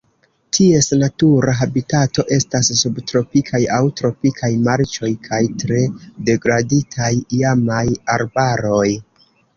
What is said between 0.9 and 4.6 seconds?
natura habitato estas subtropikaj aŭ tropikaj